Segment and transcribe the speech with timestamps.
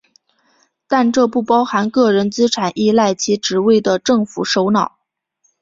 [0.87, 4.97] 但这不包含个人资产依赖其职位的政府首脑。